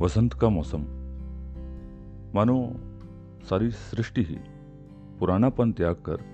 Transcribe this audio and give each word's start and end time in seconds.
वसंत 0.00 0.32
का 0.32 0.48
मौसम। 0.48 0.82
मानो 2.34 2.76
सारी 3.50 3.70
सृष्टि 3.70 4.22
ही 4.22 4.36
पुरानापन 5.18 5.72
त्याग 5.72 5.94
कर 5.94 6.24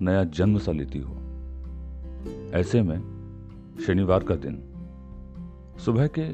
नया 0.00 0.24
जन्म 0.24 0.58
सा 0.58 0.72
लेती 0.72 0.98
हो। 0.98 1.14
ऐसे 2.54 2.82
में 2.82 2.98
शनिवार 3.86 4.24
का 4.24 4.34
दिन, 4.34 4.58
सुबह 5.78 6.06
के 6.06 6.28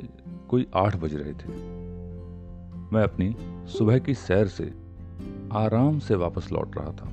कोई 0.49 0.67
आठ 0.75 0.97
बज 0.97 1.15
रहे 1.15 1.33
थे। 1.33 1.53
मैं 2.93 3.03
अपनी 3.03 3.37
सुबह 3.69 3.99
की 3.99 4.15
सैर 4.15 4.47
से 4.47 4.75
आराम 5.53 5.99
से 5.99 6.15
वापस 6.15 6.53
लौट 6.53 6.77
रहा 6.79 6.93
था। 6.93 7.11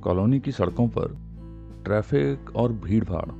कॉलोनी 0.00 0.40
की 0.40 0.52
सड़कों 0.52 0.88
पर 0.88 1.18
ट्रैफ़िक 1.84 2.56
और 2.56 2.72
भीड़ 2.72 3.04
भाड़ 3.04 3.30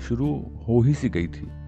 शुरू 0.00 0.34
हो 0.68 0.80
ही 0.80 0.94
सी 0.94 1.08
गई 1.08 1.26
थी। 1.26 1.59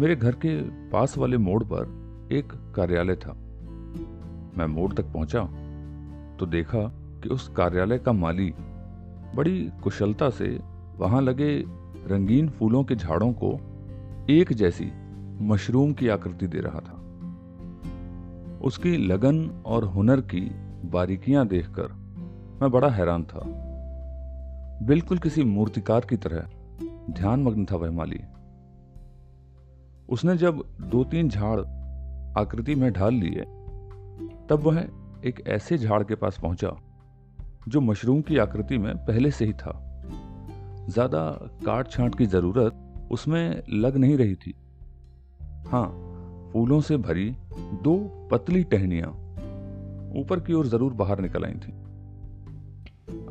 मेरे 0.00 0.16
घर 0.16 0.32
के 0.32 0.62
पास 0.90 1.18
वाले 1.18 1.36
मोड़ 1.36 1.64
पर 1.64 2.28
एक 2.32 2.52
कार्यालय 2.76 3.14
था। 3.16 3.32
मैं 4.58 4.66
मोड़ 4.66 4.92
तक 4.92 5.04
पहुँचा 5.04 5.44
तो 6.36 6.46
देखा 6.46 6.78
कि 7.22 7.28
उस 7.28 7.48
कार्यालय 7.48 7.98
का 7.98 8.12
माली 8.12 8.54
बड़ी 9.34 9.70
कुशलता 9.82 10.30
से 10.30 10.60
वहाँ 10.98 11.22
लगे 11.22 11.64
रंगीन 12.06 12.48
फूलों 12.48 12.84
के 12.84 12.94
झाड़ों 12.94 13.32
को 13.32 13.52
एक 14.30 14.52
जैसी 14.52 14.90
मशरूम 15.44 15.92
की 15.92 16.08
आकृति 16.08 16.46
दे 16.46 16.58
रहा 16.58 16.80
था। 16.80 16.98
उसकी 18.62 18.96
लगन 18.96 19.62
और 19.66 19.84
हुनर 19.84 20.20
की 20.20 20.40
बारीकियाँ 20.84 21.46
देखकर 21.46 21.92
मैं 22.62 22.70
बड़ा 22.70 22.88
हैरान 22.88 23.24
था। 23.24 23.42
बिल्कुल 24.82 25.18
किसी 25.18 25.44
मूर्तिकार 25.44 26.00
की 26.00 26.16
तरह 26.16 26.48
ध्यानमग्न 27.10 27.64
था 27.64 27.76
वह 27.76 27.90
माली। 27.90 28.20
उसने 30.08 30.36
जब 30.36 30.62
दो 30.80 31.04
तीन 31.04 31.28
झाड़ 31.28 31.60
आकृति 32.38 32.74
में 32.74 32.92
ढाल 32.92 33.14
लिए, 33.14 33.44
तब 34.48 34.62
वह 34.64 34.86
एक 35.24 35.42
ऐसे 35.46 35.78
झाड़ 35.78 36.02
के 36.02 36.14
पास 36.14 36.38
पहुँचा, 36.42 36.76
जो 37.68 37.80
मशरूम 37.80 38.20
की 38.20 38.38
आकृति 38.38 38.78
में 38.78 38.96
पहले 38.96 39.30
से 39.30 39.44
ही 39.44 39.52
था। 39.52 39.72
ज़्यादा 40.88 41.38
काट 41.66 41.90
छांट 41.90 42.18
की 42.18 42.26
ज़रूरत 42.26 43.08
उसमें 43.12 43.62
लग 43.70 43.96
नहीं 43.96 44.16
रही 44.16 44.34
थी। 44.34 44.54
हाँ 45.66 45.86
फूलों 46.52 46.80
से 46.80 46.96
भरी 46.96 47.30
दो 47.82 47.96
पतली 48.32 48.64
टहनियाँ 48.64 49.10
ऊपर 50.16 50.40
की 50.40 50.52
ओर 50.52 50.66
ज़रूर 50.66 50.92
बाहर 50.92 51.20
निकल 51.20 51.44
आई 51.44 51.54
थी। 51.54 51.72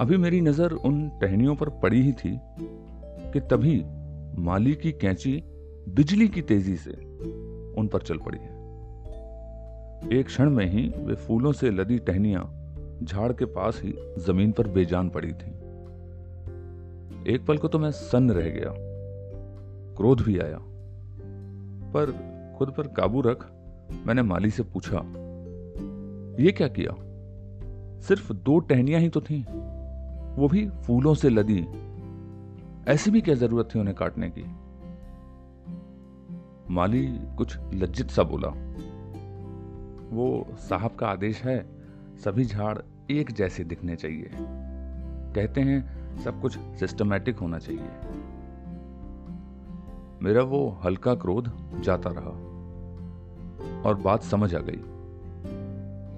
अभी 0.02 0.17
मेरी 0.17 0.42
नज़र 0.42 0.72
उन 0.72 1.09
टहनियों 1.09 1.55
पर 1.55 1.69
पड़ी 1.69 2.02
ही 2.02 2.11
थी 2.11 2.39
कि 3.33 3.39
तभी 3.39 3.83
माली 4.42 4.73
की 4.75 4.92
कैंची 4.92 5.44
बिजली 5.89 6.27
की 6.27 6.41
तेज़ी 6.41 6.75
से 6.75 6.91
उन 7.77 7.89
पर 7.93 8.01
चल 8.01 8.17
पड़ी 8.17 8.37
है। 8.37 8.61
एक 10.19 10.25
क्षण 10.25 10.49
में 10.49 10.65
ही 10.65 10.93
वे 10.97 11.15
फूलों 11.15 11.51
से 11.51 11.71
लदी 11.71 11.99
टहनियाँ 11.99 12.57
झाड़ 13.03 13.33
के 13.33 13.45
पास 13.45 13.81
ही 13.83 13.93
ज़मीन 14.19 14.52
पर 14.52 14.67
बेजान 14.67 15.09
पड़ी 15.09 15.33
थी। 15.33 15.52
एक 17.33 17.45
पल 17.47 17.57
को 17.57 17.67
तो 17.67 17.79
मैं 17.79 17.91
सन्न 17.91 18.31
रह 18.31 18.49
गया। 18.49 18.73
क्रोध 19.97 20.21
भी 20.21 20.39
आया। 20.39 20.57
पर 21.93 22.05
खुद 22.57 22.69
पर 22.69 22.87
काबू 22.87 23.21
रख 23.21 23.52
मैंने 24.07 24.21
माली 24.21 24.49
से 24.49 24.63
पूछा, 24.63 24.97
ये 26.43 26.52
क्या 26.52 26.67
किया? 26.67 26.95
सिर्फ़ 27.99 28.33
दो 28.33 28.59
टहनियाँ 28.59 29.02
ही 29.02 29.09
तो 29.09 29.21
थीं। 29.21 29.43
वो 30.35 30.47
भी 30.47 30.69
फूलों 30.69 31.13
से 31.13 31.29
लदी। 31.29 31.65
ऐसी 32.87 33.11
भी 33.11 33.21
क्या 33.21 33.35
ज़रूरत 33.35 33.69
थी 33.75 33.79
उन्हें 33.79 33.95
काटने 33.95 34.29
की? 34.29 34.43
माली 36.72 37.19
कुछ 37.38 37.58
लज्जित 37.73 38.09
सा 38.09 38.23
बोला, 38.23 38.47
वो 40.15 40.55
साहब 40.58 40.95
का 40.95 41.08
आदेश 41.08 41.42
है, 41.43 41.65
सभी 42.17 42.45
झाड़ 42.45 42.77
एक 43.11 43.32
जैसे 43.32 43.64
दिखने 43.64 43.95
चाहिए। 43.95 44.30
कहते 45.36 45.61
हैं, 45.61 45.82
सब 46.17 46.42
कुछ 46.42 46.58
सिस्टमैटिक 46.58 47.37
होना 47.37 47.59
चाहिए। 47.59 47.89
मेरा 50.21 50.43
वो 50.43 50.80
हल्का 50.86 51.15
क्रोध 51.15 51.52
जाता 51.82 52.09
रहा 52.14 52.30
और 53.82 53.95
बात 53.95 54.23
समझ 54.23 54.55
आ 54.55 54.59
गई। 54.59 54.82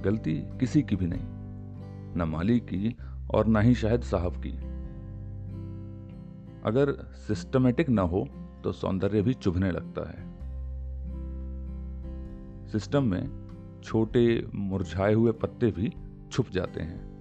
गलती 0.01 0.33
किसी 0.59 0.81
की 0.81 0.95
भी 0.95 1.07
नहीं, 1.07 1.25
न 2.15 2.23
माली 2.27 2.59
की 2.59 2.95
और 3.31 3.47
ना 3.47 3.59
ही 3.59 3.75
शायद 3.75 4.01
साहब 4.01 4.33
की। 4.35 4.51
अगर 6.65 6.93
सिस्टमेटिक 7.27 7.89
ना 7.89 8.01
हो 8.01 8.27
तो 8.63 8.71
सौंदर्य 8.71 9.21
भी 9.21 9.33
चुभने 9.33 9.71
लगता 9.71 10.09
है। 10.09 10.33
सिस्टम 12.73 13.03
में 13.03 13.47
छोटे 13.83 14.47
मुरझाए 14.55 15.13
हुए 15.13 15.31
पत्ते 15.31 15.71
भी 15.71 15.93
छुप 16.31 16.49
जाते 16.49 16.81
हैं। 16.81 17.19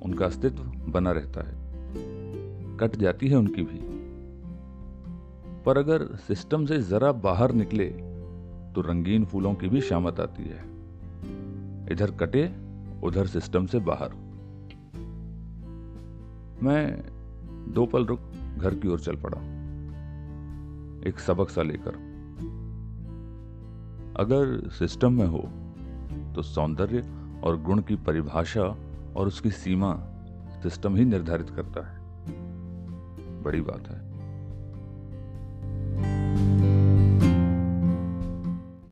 उनका 0.00 0.26
अस्तित्व 0.26 0.62
बना 0.64 1.12
रहता 1.12 1.42
है। 1.42 1.54
कट 2.76 2.96
जाती 2.96 3.28
है 3.28 3.36
उनकी 3.36 3.62
भी। 3.62 3.80
पर 5.62 5.78
अगर 5.78 6.16
सिस्टम 6.16 6.66
से 6.66 6.82
जरा 6.82 7.12
बाहर 7.12 7.52
निकले 7.52 7.88
तो 8.74 8.80
रंगीन 8.80 9.24
फूलों 9.24 9.54
की 9.54 9.68
भी 9.68 9.80
शामत 9.80 10.20
आती 10.20 10.42
है। 10.42 10.60
इधर 11.92 12.10
कटे, 12.10 12.46
उधर 13.02 13.26
सिस्टम 13.26 13.66
से 13.66 13.78
बाहर। 13.78 14.10
मैं 16.62 17.02
दो 17.72 17.86
पल 17.86 18.06
रुक 18.06 18.20
घर 18.58 18.74
की 18.74 18.88
ओर 18.88 19.00
चल 19.00 19.16
पड़ा। 19.16 19.38
एक 21.08 21.18
सबक 21.18 21.48
सा 21.48 21.62
लेकर। 21.62 22.09
अगर 24.20 24.68
सिस्टम 24.68 25.12
में 25.12 25.26
हो 25.26 25.38
तो 26.34 26.42
सौंदर्य 26.42 26.98
और 27.44 27.62
गुण 27.62 27.82
की 27.82 27.96
परिभाषा 27.96 28.62
और 29.16 29.26
उसकी 29.26 29.50
सीमा 29.50 29.96
सिस्टम 30.62 30.96
ही 30.96 31.04
निर्धारित 31.04 31.50
करता 31.50 31.88
है। 31.88 31.98
बड़ी 33.42 33.60
बात 33.60 33.88
है। 33.88 34.09